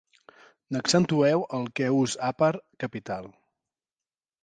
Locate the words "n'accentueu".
0.75-1.45